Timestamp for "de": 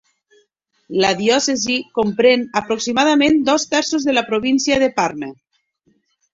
4.11-4.19, 4.87-4.93